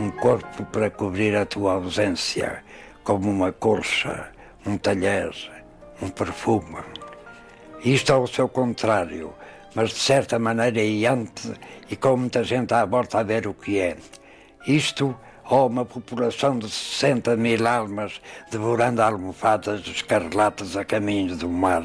Um 0.00 0.10
corpo 0.10 0.64
para 0.64 0.88
cobrir 0.88 1.36
a 1.36 1.44
tua 1.44 1.74
ausência, 1.74 2.64
como 3.04 3.30
uma 3.30 3.52
colcha, 3.52 4.30
um 4.66 4.78
talher, 4.78 5.30
um 6.00 6.08
perfume. 6.08 6.78
Isto 7.84 8.12
é 8.12 8.16
o 8.16 8.26
seu 8.26 8.48
contrário, 8.48 9.32
mas 9.74 9.90
de 9.90 9.98
certa 9.98 10.38
maneira 10.38 10.82
iante 10.82 11.52
e 11.90 11.96
com 11.96 12.16
muita 12.16 12.42
gente 12.42 12.74
à 12.74 12.84
volta 12.84 13.20
a 13.20 13.22
ver 13.22 13.46
o 13.46 13.54
que 13.54 13.78
é. 13.78 13.96
Isto 14.66 15.16
ou 15.48 15.68
uma 15.68 15.84
população 15.84 16.58
de 16.58 16.68
60 16.68 17.36
mil 17.36 17.66
almas 17.66 18.20
devorando 18.50 19.00
almofadas 19.00 19.86
escarlatas 19.86 20.76
a 20.76 20.84
caminho 20.84 21.36
do 21.36 21.48
mar 21.48 21.84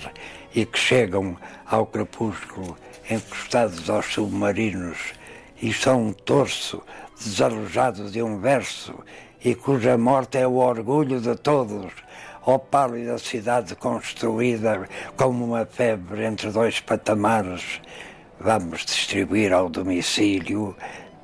e 0.56 0.66
que 0.66 0.80
chegam 0.80 1.38
ao 1.66 1.86
crepúsculo 1.86 2.76
encostados 3.10 3.90
aos 3.90 4.06
submarinos 4.08 5.14
e 5.62 5.72
são 5.72 6.08
um 6.08 6.14
torso 6.14 6.82
desalojado 7.20 8.10
de 8.10 8.22
um 8.24 8.40
verso 8.40 8.96
e 9.44 9.54
cuja 9.54 9.98
morte 9.98 10.38
é 10.38 10.48
o 10.48 10.56
orgulho 10.56 11.20
de 11.20 11.36
todos, 11.36 11.92
ó 12.46 12.58
pálida 12.58 13.18
cidade 13.18 13.76
construída 13.76 14.88
como 15.16 15.46
uma 15.46 15.66
febre 15.66 16.26
entre 16.26 16.50
dois 16.50 16.80
patamares, 16.80 17.82
vamos 18.40 18.86
distribuir 18.86 19.54
ao 19.54 19.70
domicílio 19.70 20.76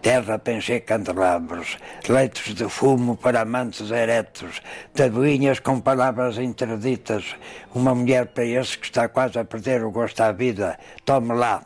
terra 0.01 0.38
para 0.39 0.53
encher 0.53 0.82
candelabros, 0.82 1.78
leitos 2.07 2.53
de 2.53 2.70
fumo 2.70 3.18
para 3.18 3.41
amantes 3.41 3.91
eretos, 3.91 4.61
tabuinhas 4.93 5.59
com 5.59 5.82
palavras 5.82 6.38
interditas, 6.38 7.36
uma 7.74 7.93
mulher 7.93 8.28
para 8.28 8.45
esse 8.45 8.78
que 8.78 8.86
está 8.86 9.09
quase 9.09 9.38
a 9.39 9.43
perder 9.43 9.84
o 9.84 9.91
gosto 9.91 10.22
à 10.22 10.32
vida, 10.32 10.80
tome 11.03 11.34
lá. 11.34 11.63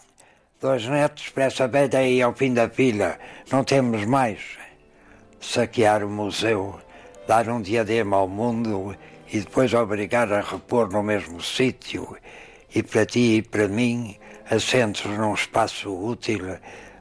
Dois 0.59 0.85
netos 0.87 1.29
para 1.29 1.45
essa 1.45 1.67
velha 1.67 1.99
aí 1.99 2.21
ao 2.21 2.33
fim 2.33 2.53
da 2.53 2.69
fila, 2.69 3.17
não 3.51 3.63
temos 3.63 4.05
mais. 4.05 4.39
Saquear 5.39 6.03
o 6.03 6.09
museu, 6.09 6.79
dar 7.27 7.49
um 7.49 7.61
diadema 7.61 8.17
ao 8.17 8.27
mundo 8.27 8.95
e 9.31 9.39
depois 9.39 9.73
obrigar 9.73 10.31
a 10.33 10.41
repor 10.41 10.91
no 10.91 11.01
mesmo 11.01 11.41
sítio, 11.41 12.17
e 12.75 12.83
para 12.83 13.05
ti 13.05 13.37
e 13.37 13.41
para 13.41 13.67
mim, 13.67 14.17
assentos 14.49 15.05
num 15.17 15.33
espaço 15.33 15.89
útil, 15.89 16.57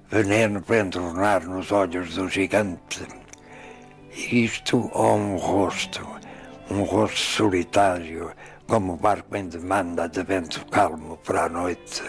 veneno 0.09 0.62
para 0.62 0.81
entornar 0.81 1.45
nos 1.45 1.72
olhos 1.72 2.14
do 2.14 2.28
gigante. 2.28 3.05
Isto 4.33 4.91
ou 4.93 5.16
um 5.16 5.37
rosto, 5.37 6.07
um 6.70 6.83
rosto 6.83 7.18
solitário, 7.18 8.31
como 8.68 8.97
barco 8.97 9.37
em 9.37 9.49
demanda 9.49 10.09
de 10.09 10.22
vento 10.22 10.64
calmo 10.66 11.16
para 11.16 11.47
a 11.47 11.49
noite, 11.49 12.03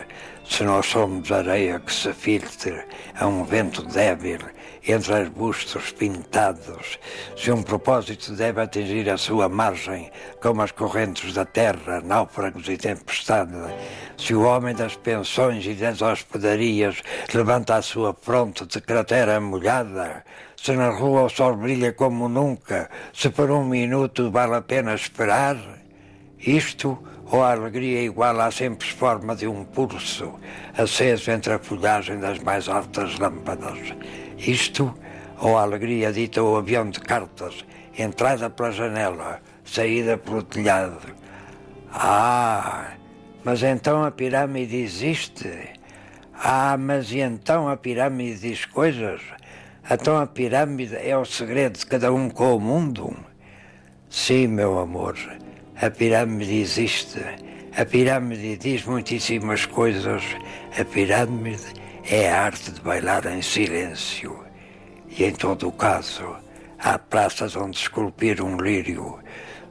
se 0.45 0.63
nós 0.63 0.85
somos 0.85 1.31
areia 1.31 1.79
que 1.79 1.91
se 1.91 2.13
filtre 2.13 2.85
a 3.15 3.25
um 3.25 3.43
vento 3.43 3.81
débil 3.83 4.39
entre 4.87 5.13
arbustos 5.13 5.91
pintados, 5.91 6.99
se 7.37 7.51
um 7.51 7.61
propósito 7.61 8.33
deve 8.33 8.61
atingir 8.61 9.09
a 9.09 9.17
sua 9.17 9.47
margem, 9.47 10.11
como 10.41 10.61
as 10.61 10.71
correntes 10.71 11.33
da 11.33 11.45
terra, 11.45 12.01
náufragos 12.01 12.67
e 12.67 12.77
tempestade, 12.77 13.53
se 14.17 14.33
o 14.33 14.41
homem 14.41 14.73
das 14.73 14.95
pensões 14.95 15.65
e 15.65 15.73
das 15.73 16.01
hospedarias 16.01 17.01
levanta 17.33 17.75
a 17.75 17.81
sua 17.81 18.13
fronte 18.13 18.65
de 18.65 18.81
cratera 18.81 19.39
molhada, 19.39 20.23
se 20.55 20.73
na 20.73 20.89
rua 20.89 21.23
o 21.23 21.29
sol 21.29 21.55
brilha 21.55 21.93
como 21.93 22.27
nunca, 22.27 22.89
se 23.13 23.29
por 23.29 23.51
um 23.51 23.65
minuto 23.65 24.31
vale 24.31 24.55
a 24.55 24.61
pena 24.61 24.93
esperar, 24.93 25.57
isto 26.39 26.97
ou 27.31 27.41
a 27.41 27.51
alegria 27.51 28.01
igual 28.01 28.39
à 28.41 28.51
simples 28.51 28.91
forma 28.91 29.35
de 29.35 29.47
um 29.47 29.63
pulso 29.63 30.33
aceso 30.77 31.31
entre 31.31 31.53
a 31.53 31.59
folhagem 31.59 32.19
das 32.19 32.39
mais 32.39 32.67
altas 32.67 33.17
lâmpadas. 33.19 33.79
Isto, 34.47 34.93
ou 35.39 35.55
a 35.55 35.61
alegria 35.61 36.11
dita 36.11 36.41
o 36.41 36.55
avião 36.55 36.89
de 36.89 36.99
cartas, 36.99 37.63
entrada 37.95 38.49
pela 38.49 38.71
janela, 38.71 39.39
saída 39.63 40.17
pelo 40.17 40.41
telhado. 40.41 40.97
Ah, 41.93 42.91
mas 43.43 43.61
então 43.61 44.03
a 44.03 44.09
pirâmide 44.09 44.77
existe? 44.77 45.47
Ah, 46.33 46.75
mas 46.75 47.11
e 47.11 47.19
então 47.19 47.69
a 47.69 47.77
pirâmide 47.77 48.39
diz 48.39 48.65
coisas? 48.65 49.21
Então 49.89 50.17
a 50.17 50.25
pirâmide 50.25 50.95
é 50.95 51.15
o 51.15 51.25
segredo 51.25 51.77
de 51.77 51.85
cada 51.85 52.11
um 52.11 52.27
com 52.27 52.55
o 52.55 52.59
mundo? 52.59 53.15
Sim, 54.09 54.47
meu 54.47 54.79
amor, 54.79 55.17
a 55.79 55.89
pirâmide 55.91 56.61
existe. 56.61 57.19
A 57.77 57.85
pirâmide 57.85 58.57
diz 58.57 58.85
muitíssimas 58.85 59.67
coisas. 59.67 60.23
A 60.79 60.83
pirâmide 60.83 61.80
é 62.03 62.29
a 62.29 62.43
arte 62.43 62.71
de 62.71 62.81
bailar 62.81 63.25
em 63.27 63.41
silêncio. 63.41 64.43
E 65.07 65.23
em 65.23 65.33
todo 65.33 65.67
o 65.67 65.71
caso, 65.71 66.35
há 66.79 66.97
praças 66.97 67.55
onde 67.55 67.77
esculpir 67.77 68.41
um 68.41 68.57
lírio, 68.57 69.19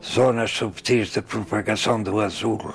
zonas 0.02 0.50
subtis 0.50 1.10
de 1.10 1.22
propagação 1.22 2.02
do 2.02 2.20
azul, 2.20 2.72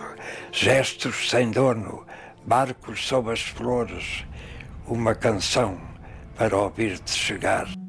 gestos 0.52 1.30
sem 1.30 1.52
dono, 1.52 2.06
barcos 2.46 3.06
sob 3.08 3.32
as 3.32 3.42
flores, 3.42 4.26
uma 4.88 5.16
canção 5.16 5.80
para 6.36 6.58
ouvir-te 6.58 7.12
chegar. 7.12 7.85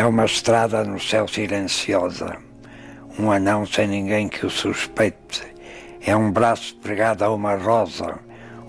É 0.00 0.06
uma 0.06 0.24
estrada 0.24 0.82
no 0.82 0.98
céu 0.98 1.28
silenciosa, 1.28 2.38
um 3.18 3.30
anão 3.30 3.66
sem 3.66 3.86
ninguém 3.86 4.30
que 4.30 4.46
o 4.46 4.48
suspeite. 4.48 5.42
É 6.00 6.16
um 6.16 6.32
braço 6.32 6.74
pregado 6.76 7.22
a 7.22 7.28
uma 7.28 7.54
rosa, 7.54 8.18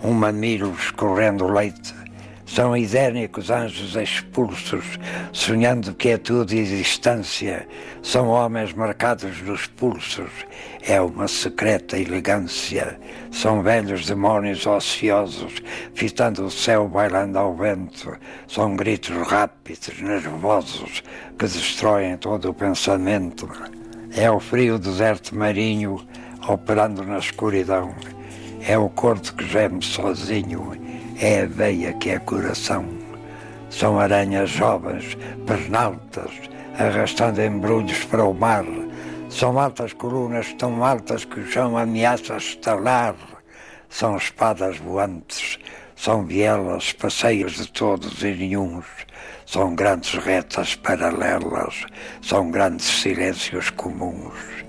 um 0.03 0.11
mamilo 0.11 0.73
escorrendo 0.73 1.47
leite 1.47 1.93
são 2.54 2.76
idênicos 2.76 3.49
anjos 3.49 3.95
expulsos, 3.95 4.99
sonhando 5.32 5.95
quietude 5.95 6.58
e 6.58 6.66
distância. 6.66 7.66
São 8.04 8.28
homens 8.28 8.74
marcados 8.74 9.41
nos 9.41 9.68
pulsos, 9.68 10.30
é 10.82 10.99
uma 10.99 11.30
secreta 11.30 11.97
elegância. 11.97 12.99
São 13.32 13.64
velhos 13.64 14.06
demónios 14.06 14.66
ociosos, 14.66 15.62
fitando 15.95 16.45
o 16.45 16.52
céu 16.52 16.89
bailando 16.89 17.39
ao 17.39 17.56
vento. 17.56 18.18
São 18.49 18.76
gritos 18.76 19.16
rápidos, 19.26 20.02
nervosos, 20.02 21.04
que 21.39 21.45
destroem 21.45 22.18
todo 22.18 22.49
o 22.49 22.54
pensamento. 22.54 23.49
É 24.14 24.30
o 24.30 24.41
frio 24.41 24.78
deserto 24.78 25.34
marinho 25.34 26.06
operando 26.49 27.02
na 27.06 27.18
escuridão. 27.18 27.95
É 28.68 28.78
o 28.78 28.89
corpo 28.89 29.34
que 29.36 29.47
geme 29.47 29.82
sozinho 29.82 30.80
é 31.22 31.41
a 31.43 31.45
veia 31.45 31.93
que 31.93 32.09
é 32.09 32.19
coração. 32.19 32.84
São 33.69 33.99
aranhas 33.99 34.49
jovens, 34.49 35.15
pernaltas, 35.45 36.32
arrastando 36.78 37.41
embrulhos 37.41 38.03
para 38.05 38.26
o 38.26 38.34
mar. 38.34 38.65
São 39.30 39.57
altas 39.59 39.93
colunas 39.93 40.51
tão 40.53 40.84
altas 40.84 41.24
que 41.24 41.39
o 41.39 41.45
chão 41.47 41.78
ameaça 41.78 42.38
estalar. 42.38 43.15
São 43.88 44.17
espadas 44.17 44.78
voantes, 44.78 45.59
são 45.95 46.26
vielas, 46.26 46.91
passeios 46.91 47.53
de 47.53 47.72
todos 47.72 48.24
e 48.24 48.34
nenhuns. 48.34 48.86
São 49.45 49.76
grandes 49.76 50.15
retas 50.15 50.76
paralelas, 50.76 51.86
são 52.22 52.49
grandes 52.49 52.88
silêncios 52.88 53.69
comuns 53.69 54.61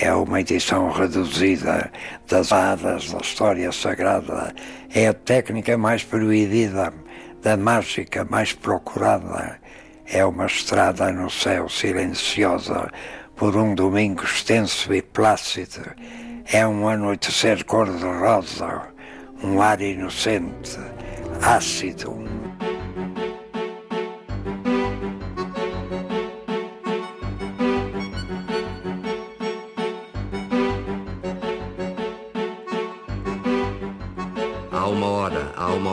é 0.00 0.12
uma 0.12 0.40
edição 0.40 0.90
reduzida 0.90 1.90
das 2.28 2.50
hadas 2.50 3.12
da 3.12 3.18
história 3.18 3.70
sagrada, 3.70 4.54
é 4.94 5.08
a 5.08 5.14
técnica 5.14 5.76
mais 5.78 6.04
proibida, 6.04 6.92
da 7.42 7.56
mágica 7.56 8.24
mais 8.24 8.52
procurada, 8.52 9.58
é 10.06 10.24
uma 10.24 10.46
estrada 10.46 11.10
no 11.10 11.30
céu 11.30 11.68
silenciosa 11.68 12.90
por 13.34 13.56
um 13.56 13.74
domingo 13.74 14.22
extenso 14.22 14.92
e 14.92 15.00
plácido, 15.00 15.82
é 16.52 16.66
um 16.66 16.86
anoitecer 16.86 17.64
cor-de-rosa, 17.64 18.82
um 19.42 19.60
ar 19.62 19.80
inocente, 19.80 20.78
ácido. 21.40 22.41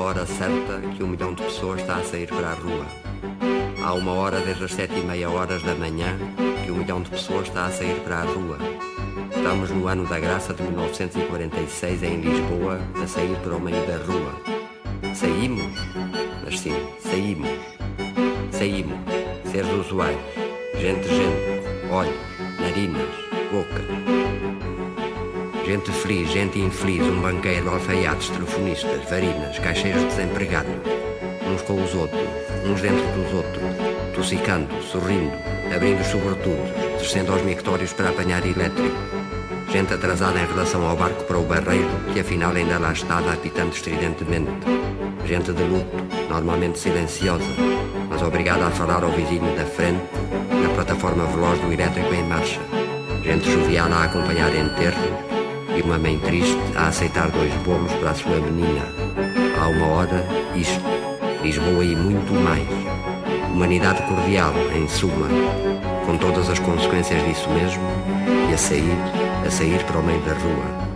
Hora 0.10 0.26
certa 0.26 0.82
que 0.96 1.04
um 1.04 1.08
milhão 1.08 1.36
de 1.36 1.44
pessoas 1.44 1.82
está 1.82 1.98
a 1.98 2.04
sair 2.04 2.28
para 2.28 2.50
a 2.50 2.54
rua. 2.56 2.86
Há 3.84 3.94
uma 3.94 4.12
hora 4.14 4.40
desde 4.40 4.64
as 4.64 4.74
sete 4.74 4.98
e 4.98 5.04
meia 5.04 5.30
horas 5.30 5.62
da 5.62 5.76
manhã 5.76 6.18
que 6.66 6.72
um 6.72 6.78
milhão 6.78 7.02
de 7.04 7.12
pessoas 7.12 7.48
está 7.48 7.68
a 7.68 7.72
sair 7.72 8.00
para 8.02 8.18
a 8.18 8.24
rua. 8.24 8.58
Estamos 9.36 9.70
no 9.70 9.88
ano 9.88 10.08
da 10.08 10.20
graça 10.20 10.52
de 10.52 10.64
1946 10.64 12.02
em 12.04 12.22
Lisboa, 12.22 12.80
a 13.02 13.06
sair 13.06 13.38
para 13.38 13.56
o 13.56 13.62
meio 13.62 13.86
da 13.86 13.98
rua. 13.98 14.34
Saímos? 15.14 15.74
Mas 16.44 16.60
sim, 16.60 16.76
saímos. 17.00 17.50
Saímos. 18.52 18.98
Seres 19.52 19.72
usuários. 19.72 20.20
Gente, 20.80 21.08
gente. 21.08 21.92
Olhos, 21.92 22.16
narinas, 22.60 23.10
bocas. 23.52 24.49
Gente 25.70 25.92
feliz, 25.92 26.32
gente 26.32 26.60
infeliz, 26.60 27.04
um 27.04 27.22
banqueiro, 27.22 27.70
alfaiates, 27.70 28.30
telefonistas, 28.30 29.08
varinas, 29.08 29.60
caixeiros 29.60 30.02
desempregados, 30.06 30.74
uns 31.46 31.62
com 31.62 31.84
os 31.84 31.94
outros, 31.94 32.20
uns 32.66 32.82
dentro 32.82 33.06
dos 33.12 33.32
outros, 33.36 33.64
tossicando, 34.16 34.68
sorrindo, 34.82 35.32
abrindo 35.72 36.04
sobretudo, 36.04 36.98
descendo 36.98 37.34
aos 37.34 37.44
mictórios 37.44 37.94
para 37.94 38.10
apanhar 38.10 38.44
elétrico. 38.44 38.98
Gente 39.72 39.94
atrasada 39.94 40.40
em 40.40 40.48
relação 40.48 40.88
ao 40.88 40.98
barco 40.98 41.24
para 41.26 41.38
o 41.38 41.44
barreiro, 41.44 41.88
que 42.16 42.22
afinal 42.22 42.52
ainda 42.52 42.80
lá 42.80 42.92
estava 42.92 43.32
apitando 43.32 43.72
estridentemente. 43.72 44.50
Gente 45.28 45.54
de 45.54 45.64
luto, 45.66 45.86
normalmente 46.32 46.80
silenciosa, 46.80 47.46
mas 48.10 48.24
obrigada 48.24 48.66
a 48.66 48.72
falar 48.72 49.04
ao 49.04 49.12
vizinho 49.12 49.56
da 49.56 49.66
frente, 49.66 50.02
na 50.64 50.70
plataforma 50.74 51.28
veloz 51.28 51.60
do 51.60 51.72
elétrico 51.72 52.12
em 52.12 52.24
marcha. 52.24 52.60
Gente 53.24 53.52
jovial 53.52 53.94
a 53.94 54.06
acompanhar 54.06 54.50
enterros, 54.56 55.29
e 55.80 55.82
uma 55.82 55.98
mãe 55.98 56.20
triste 56.20 56.58
a 56.76 56.90
aceitar 56.90 57.32
dois 57.32 57.54
bolos 57.64 57.92
para 57.94 58.12
a 58.12 58.14
sua 58.14 58.36
menina. 58.36 58.86
Há 59.58 59.68
uma 59.68 59.88
hora, 59.88 60.26
isto, 60.54 60.84
Lisboa 61.42 61.86
e 61.86 61.96
muito 61.96 62.34
mais. 62.34 62.68
Humanidade 63.50 64.02
cordial, 64.04 64.54
em 64.76 64.88
suma, 64.90 65.28
com 66.06 66.18
todas 66.18 66.50
as 66.50 66.60
consequências 66.60 67.24
disso 67.26 67.50
mesmo, 67.50 67.82
e 68.50 68.54
a 68.54 68.58
sair, 68.58 68.98
a 69.46 69.50
sair 69.50 69.82
para 69.86 70.00
o 70.00 70.04
meio 70.04 70.22
da 70.22 70.34
rua. 70.34 70.89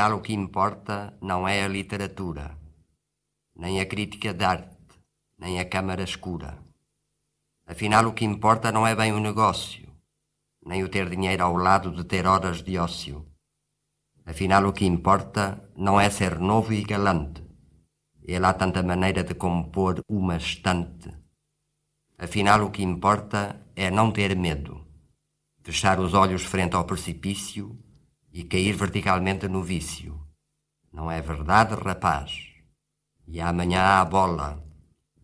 Afinal, 0.00 0.16
o 0.16 0.22
que 0.22 0.32
importa 0.32 1.14
não 1.20 1.46
é 1.46 1.62
a 1.62 1.68
literatura, 1.68 2.56
nem 3.54 3.82
a 3.82 3.84
crítica 3.84 4.32
de 4.32 4.42
arte, 4.42 4.94
nem 5.38 5.60
a 5.60 5.68
câmara 5.68 6.02
escura. 6.02 6.58
Afinal, 7.66 8.06
o 8.06 8.14
que 8.14 8.24
importa 8.24 8.72
não 8.72 8.86
é 8.86 8.96
bem 8.96 9.12
o 9.12 9.20
negócio, 9.20 9.86
nem 10.64 10.82
o 10.82 10.88
ter 10.88 11.06
dinheiro 11.10 11.44
ao 11.44 11.54
lado 11.54 11.90
de 11.90 12.02
ter 12.04 12.26
horas 12.26 12.62
de 12.62 12.78
ócio. 12.78 13.28
Afinal, 14.24 14.64
o 14.68 14.72
que 14.72 14.86
importa 14.86 15.70
não 15.76 16.00
é 16.00 16.08
ser 16.08 16.38
novo 16.38 16.72
e 16.72 16.82
galante. 16.82 17.44
Ele 18.22 18.46
há 18.46 18.54
tanta 18.54 18.82
maneira 18.82 19.22
de 19.22 19.34
compor 19.34 20.02
uma 20.08 20.38
estante. 20.38 21.14
Afinal, 22.16 22.64
o 22.64 22.70
que 22.70 22.82
importa 22.82 23.66
é 23.76 23.90
não 23.90 24.10
ter 24.10 24.34
medo, 24.34 24.82
fechar 25.62 26.00
os 26.00 26.14
olhos 26.14 26.42
frente 26.42 26.74
ao 26.74 26.86
precipício 26.86 27.78
e 28.32 28.44
cair 28.44 28.74
verticalmente 28.74 29.48
no 29.48 29.62
vício. 29.62 30.20
Não 30.92 31.10
é 31.10 31.20
verdade, 31.20 31.74
rapaz? 31.74 32.48
E 33.26 33.40
amanhã 33.40 34.00
a 34.00 34.04
bola, 34.04 34.64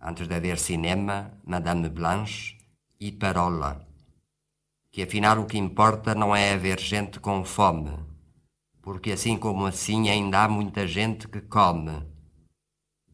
antes 0.00 0.26
de 0.28 0.34
haver 0.34 0.58
cinema, 0.58 1.32
Madame 1.44 1.88
Blanche 1.88 2.56
e 3.00 3.12
Parola. 3.12 3.86
Que 4.90 5.02
afinal 5.02 5.40
o 5.40 5.46
que 5.46 5.58
importa 5.58 6.14
não 6.14 6.34
é 6.34 6.52
haver 6.52 6.80
gente 6.80 7.20
com 7.20 7.44
fome, 7.44 7.92
porque 8.82 9.12
assim 9.12 9.36
como 9.36 9.66
assim 9.66 10.08
ainda 10.08 10.44
há 10.44 10.48
muita 10.48 10.86
gente 10.86 11.28
que 11.28 11.40
come. 11.42 12.02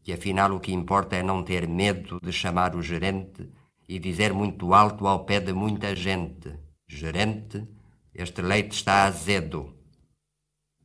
Que 0.01 0.13
afinal 0.13 0.53
o 0.53 0.59
que 0.59 0.73
importa 0.73 1.15
é 1.15 1.23
não 1.23 1.43
ter 1.43 1.67
medo 1.67 2.19
de 2.21 2.31
chamar 2.31 2.75
o 2.75 2.81
gerente 2.81 3.49
e 3.87 3.99
dizer 3.99 4.33
muito 4.33 4.73
alto 4.73 5.07
ao 5.07 5.25
pé 5.25 5.39
de 5.39 5.53
muita 5.53 5.95
gente: 5.95 6.57
Gerente, 6.87 7.67
este 8.13 8.41
leite 8.41 8.73
está 8.73 9.05
azedo 9.05 9.82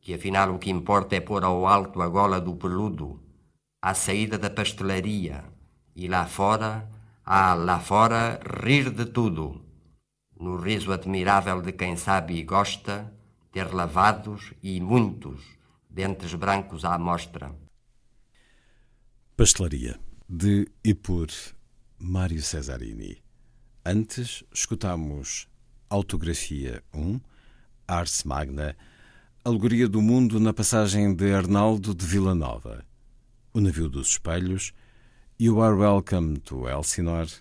que 0.09 0.15
afinal 0.15 0.55
o 0.55 0.57
que 0.57 0.71
importa 0.71 1.15
é 1.17 1.19
pôr 1.19 1.43
ao 1.43 1.67
alto 1.67 2.01
a 2.01 2.07
gola 2.09 2.41
do 2.41 2.55
peludo, 2.55 3.21
à 3.79 3.93
saída 3.93 4.39
da 4.39 4.49
pastelaria, 4.49 5.43
e 5.95 6.07
lá 6.07 6.25
fora, 6.25 6.89
ah, 7.23 7.53
lá 7.53 7.79
fora, 7.79 8.39
rir 8.63 8.89
de 8.89 9.05
tudo, 9.05 9.63
no 10.39 10.57
riso 10.57 10.91
admirável 10.91 11.61
de 11.61 11.73
quem 11.73 11.95
sabe 11.95 12.39
e 12.39 12.43
gosta, 12.43 13.13
ter 13.51 13.71
lavados 13.71 14.51
e 14.63 14.81
muitos 14.81 15.43
dentes 15.87 16.33
brancos 16.33 16.83
à 16.85 16.97
mostra. 16.97 17.55
Pastelaria, 19.37 19.99
de 20.27 20.67
e 20.83 20.95
por 20.95 21.27
Mário 21.99 22.41
Cesarini. 22.41 23.21
Antes, 23.85 24.43
escutamos 24.51 25.47
Autografia 25.87 26.81
1, 26.95 27.21
Ars 27.87 28.23
Magna, 28.23 28.75
Alegoria 29.41 29.87
do 29.87 30.01
Mundo 30.01 30.37
na 30.37 30.53
passagem 30.53 31.15
de 31.15 31.31
Arnaldo 31.31 31.95
de 31.95 32.05
Villanova, 32.05 32.85
O 33.53 33.61
Navio 33.61 33.87
dos 33.87 34.09
Espelhos, 34.09 34.73
You 35.39 35.61
Are 35.61 35.75
Welcome 35.75 36.39
to 36.39 36.67
Elsinore, 36.67 37.31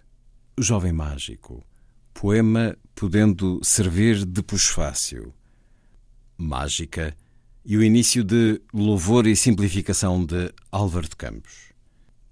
O 0.57 0.63
Jovem 0.63 0.93
Mágico, 0.93 1.67
poema 2.15 2.79
podendo 2.95 3.61
servir 3.65 4.25
de 4.25 4.43
pusfácio, 4.45 5.35
Mágica 6.37 7.17
e 7.65 7.77
o 7.77 7.83
início 7.83 8.23
de 8.23 8.63
Louvor 8.73 9.27
e 9.27 9.35
Simplificação 9.35 10.25
de 10.25 10.55
Álvaro 10.71 11.09
de 11.09 11.17
Campos. 11.17 11.73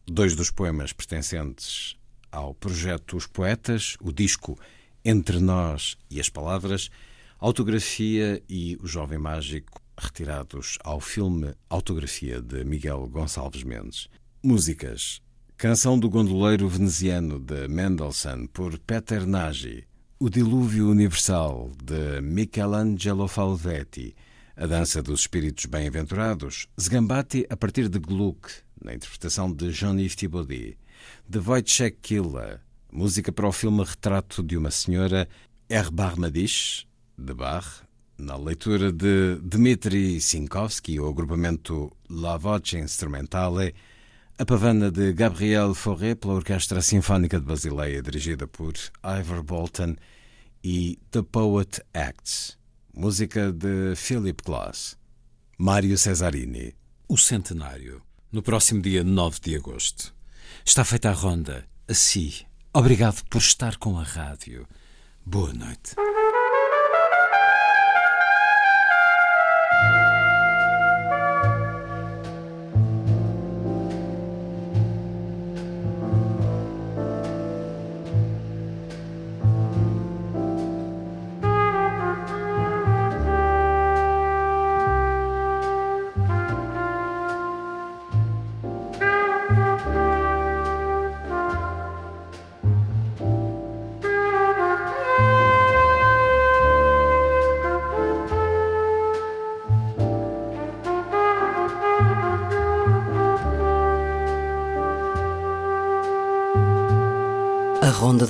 Dois 0.06 0.36
dos 0.36 0.48
poemas 0.52 0.92
pertencentes 0.92 1.96
ao 2.30 2.54
projeto 2.54 3.16
Os 3.16 3.26
Poetas, 3.26 3.96
o 4.00 4.12
disco 4.12 4.56
Entre 5.04 5.40
Nós 5.40 5.98
e 6.08 6.20
as 6.20 6.28
Palavras, 6.28 6.88
Autografia 7.46 8.42
e 8.48 8.76
O 8.82 8.88
Jovem 8.88 9.20
Mágico, 9.20 9.80
retirados 9.96 10.78
ao 10.82 10.98
filme 10.98 11.54
Autografia 11.70 12.42
de 12.42 12.64
Miguel 12.64 13.06
Gonçalves 13.06 13.62
Mendes. 13.62 14.08
Músicas: 14.42 15.22
Canção 15.56 15.96
do 15.96 16.10
Gondoleiro 16.10 16.68
Veneziano 16.68 17.38
de 17.38 17.68
Mendelssohn 17.68 18.48
por 18.48 18.76
Peter 18.80 19.24
Nagy, 19.24 19.86
O 20.18 20.28
Dilúvio 20.28 20.90
Universal 20.90 21.70
de 21.84 22.20
Michelangelo 22.20 23.28
Falvetti, 23.28 24.16
A 24.56 24.66
Dança 24.66 25.00
dos 25.00 25.20
Espíritos 25.20 25.66
Bem-Aventurados, 25.66 26.66
Zgambati 26.80 27.46
a 27.48 27.56
partir 27.56 27.88
de 27.88 28.00
Gluck, 28.00 28.50
na 28.82 28.92
interpretação 28.92 29.52
de 29.52 29.70
Jean-Yves 29.70 30.16
Thibaudy, 30.16 30.76
de 31.28 31.38
Wojciech 31.38 31.96
Killa, 32.02 32.60
música 32.90 33.30
para 33.30 33.46
o 33.46 33.52
filme 33.52 33.84
Retrato 33.84 34.42
de 34.42 34.56
uma 34.56 34.72
Senhora, 34.72 35.28
R. 35.68 35.90
Barmadish, 35.92 36.88
de 37.18 37.34
Bach, 37.34 37.82
na 38.18 38.36
leitura 38.36 38.92
de 38.92 39.36
Dmitri 39.42 40.20
Sinkovsky, 40.20 40.98
o 40.98 41.08
agrupamento 41.08 41.90
La 42.08 42.36
Voce 42.36 42.78
Instrumentale, 42.78 43.74
a 44.38 44.44
pavana 44.44 44.90
de 44.90 45.12
Gabriel 45.12 45.74
Fauré 45.74 46.14
pela 46.14 46.34
Orquestra 46.34 46.80
Sinfónica 46.82 47.38
de 47.38 47.46
Basileia, 47.46 48.02
dirigida 48.02 48.46
por 48.46 48.74
Ivor 49.02 49.42
Bolton, 49.42 49.96
e 50.62 50.98
The 51.10 51.22
Poet 51.22 51.80
Acts, 51.94 52.58
música 52.94 53.52
de 53.52 53.94
Philip 53.96 54.42
Glass. 54.44 54.96
Mário 55.58 55.96
Cesarini. 55.96 56.74
O 57.08 57.16
centenário, 57.16 58.02
no 58.30 58.42
próximo 58.42 58.82
dia 58.82 59.02
9 59.02 59.38
de 59.40 59.56
agosto. 59.56 60.14
Está 60.64 60.84
feita 60.84 61.08
a 61.08 61.12
ronda. 61.12 61.66
Assim, 61.88 62.32
obrigado 62.74 63.22
por 63.30 63.38
estar 63.38 63.78
com 63.78 63.98
a 63.98 64.02
rádio. 64.02 64.66
Boa 65.24 65.54
noite. 65.54 65.94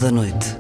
Da 0.01 0.11
Noite. 0.11 0.59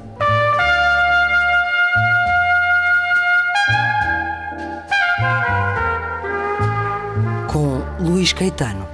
Com 7.48 7.82
Luís 8.00 8.32
Caetano. 8.32 8.85